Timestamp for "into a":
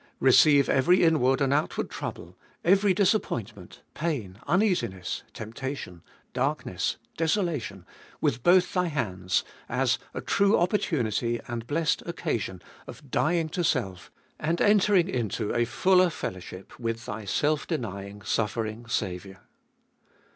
15.07-15.65